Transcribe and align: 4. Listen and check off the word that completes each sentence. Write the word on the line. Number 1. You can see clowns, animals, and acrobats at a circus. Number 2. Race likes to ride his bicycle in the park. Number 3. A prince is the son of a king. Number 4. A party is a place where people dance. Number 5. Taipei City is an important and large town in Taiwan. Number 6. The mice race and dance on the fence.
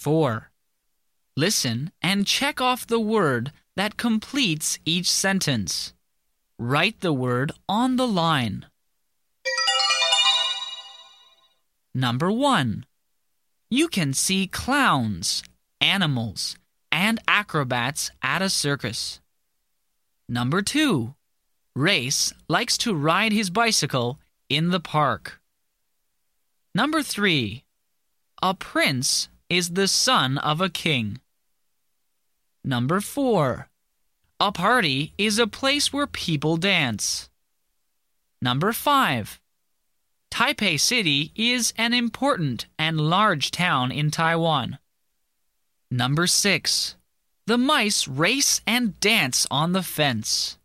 4. 0.00 0.50
Listen 1.36 1.92
and 2.00 2.26
check 2.26 2.58
off 2.58 2.86
the 2.86 2.98
word 2.98 3.52
that 3.76 3.98
completes 3.98 4.78
each 4.86 5.10
sentence. 5.10 5.92
Write 6.58 7.00
the 7.00 7.12
word 7.12 7.52
on 7.68 7.96
the 7.96 8.06
line. 8.06 8.64
Number 11.94 12.32
1. 12.32 12.86
You 13.68 13.88
can 13.88 14.14
see 14.14 14.46
clowns, 14.46 15.42
animals, 15.80 16.56
and 16.90 17.20
acrobats 17.28 18.10
at 18.22 18.40
a 18.40 18.48
circus. 18.48 19.20
Number 20.28 20.62
2. 20.62 21.14
Race 21.76 22.32
likes 22.48 22.78
to 22.78 22.94
ride 22.94 23.32
his 23.32 23.50
bicycle 23.50 24.18
in 24.48 24.70
the 24.70 24.80
park. 24.80 25.40
Number 26.74 27.02
3. 27.02 27.64
A 28.42 28.54
prince 28.54 29.28
is 29.50 29.70
the 29.70 29.88
son 29.88 30.38
of 30.38 30.60
a 30.60 30.70
king. 30.70 31.20
Number 32.64 33.00
4. 33.00 33.68
A 34.38 34.52
party 34.52 35.12
is 35.18 35.38
a 35.38 35.46
place 35.46 35.92
where 35.92 36.06
people 36.06 36.56
dance. 36.56 37.28
Number 38.40 38.72
5. 38.72 39.40
Taipei 40.30 40.78
City 40.78 41.32
is 41.34 41.74
an 41.76 41.92
important 41.92 42.66
and 42.78 43.00
large 43.00 43.50
town 43.50 43.90
in 43.90 44.10
Taiwan. 44.10 44.78
Number 45.90 46.26
6. 46.26 46.96
The 47.46 47.58
mice 47.58 48.06
race 48.06 48.60
and 48.66 48.98
dance 49.00 49.46
on 49.50 49.72
the 49.72 49.82
fence. 49.82 50.56